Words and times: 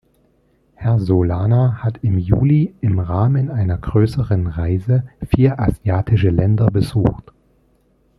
Herr 0.73 0.97
Solana 0.99 1.83
hat 1.83 1.99
im 2.01 2.17
Juli 2.17 2.73
im 2.81 2.97
Rahmen 2.97 3.51
einer 3.51 3.77
größeren 3.77 4.47
Reise 4.47 5.03
vier 5.29 5.59
asiatische 5.59 6.31
Länder 6.31 6.71
besucht. 6.71 7.31